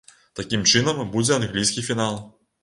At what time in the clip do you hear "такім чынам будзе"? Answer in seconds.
0.39-1.37